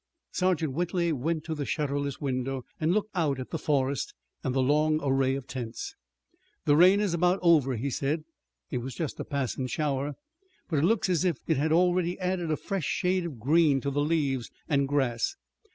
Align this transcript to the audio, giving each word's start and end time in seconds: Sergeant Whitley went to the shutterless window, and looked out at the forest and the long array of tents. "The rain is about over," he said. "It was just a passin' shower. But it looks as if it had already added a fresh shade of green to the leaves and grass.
Sergeant 0.31 0.73
Whitley 0.73 1.13
went 1.13 1.43
to 1.43 1.53
the 1.53 1.63
shutterless 1.63 2.19
window, 2.19 2.65
and 2.79 2.91
looked 2.91 3.11
out 3.13 3.39
at 3.39 3.51
the 3.51 3.59
forest 3.59 4.15
and 4.43 4.55
the 4.55 4.59
long 4.59 4.99
array 5.03 5.35
of 5.35 5.45
tents. 5.45 5.93
"The 6.65 6.75
rain 6.75 6.99
is 6.99 7.13
about 7.13 7.37
over," 7.43 7.75
he 7.75 7.91
said. 7.91 8.23
"It 8.71 8.79
was 8.79 8.95
just 8.95 9.19
a 9.19 9.23
passin' 9.23 9.67
shower. 9.67 10.15
But 10.67 10.79
it 10.79 10.85
looks 10.85 11.07
as 11.07 11.23
if 11.23 11.37
it 11.45 11.57
had 11.57 11.71
already 11.71 12.19
added 12.19 12.49
a 12.49 12.57
fresh 12.57 12.85
shade 12.85 13.25
of 13.27 13.39
green 13.39 13.79
to 13.81 13.91
the 13.91 14.01
leaves 14.01 14.49
and 14.67 14.87
grass. 14.87 15.35